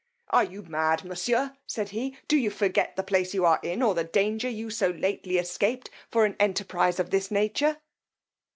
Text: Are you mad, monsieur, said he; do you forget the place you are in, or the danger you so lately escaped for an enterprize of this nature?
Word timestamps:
Are 0.31 0.43
you 0.43 0.63
mad, 0.63 1.03
monsieur, 1.03 1.55
said 1.67 1.89
he; 1.89 2.17
do 2.27 2.35
you 2.35 2.49
forget 2.49 2.95
the 2.95 3.03
place 3.03 3.35
you 3.35 3.45
are 3.45 3.59
in, 3.61 3.83
or 3.83 3.93
the 3.93 4.03
danger 4.03 4.49
you 4.49 4.71
so 4.71 4.89
lately 4.89 5.37
escaped 5.37 5.91
for 6.09 6.25
an 6.25 6.35
enterprize 6.39 6.99
of 6.99 7.11
this 7.11 7.29
nature? 7.29 7.77